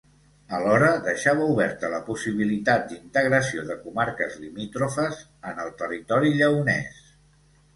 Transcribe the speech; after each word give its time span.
Alhora, 0.59 0.87
deixava 1.07 1.49
oberta 1.55 1.91
la 1.95 1.99
possibilitat 2.07 2.87
d'integració 2.93 3.67
de 3.67 3.75
comarques 3.83 4.39
limítrofes 4.47 5.21
en 5.53 5.63
el 5.67 5.71
territori 5.83 6.33
lleonès. 6.41 7.07